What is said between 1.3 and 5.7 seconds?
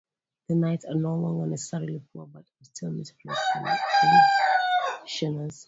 necessarily poor, but are still military pensioners.